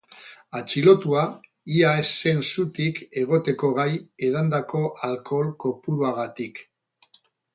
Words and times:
Atxilotua 0.59 1.25
ia 1.79 1.91
ez 2.03 2.05
zen 2.11 2.39
zutik 2.53 3.01
egoteko 3.25 3.69
gai 3.81 3.87
edandako 4.29 4.81
alkohol 5.09 5.55
kopuruagatik. 5.65 6.65